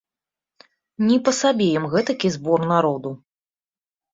Ні 1.09 1.17
па 1.27 1.31
сабе 1.41 1.67
ім 1.81 1.85
гэтакі 1.93 2.33
збор 2.37 2.59
народу. 2.73 3.09